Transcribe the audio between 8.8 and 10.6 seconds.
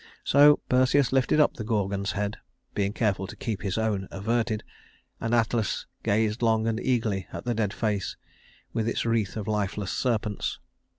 its wreath of lifeless serpents.